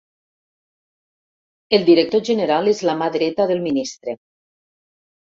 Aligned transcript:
El 1.77 1.85
director 1.89 2.23
general 2.29 2.71
és 2.73 2.81
la 2.91 2.97
mà 3.03 3.11
dreta 3.17 3.47
del 3.53 3.63
ministre. 3.67 4.17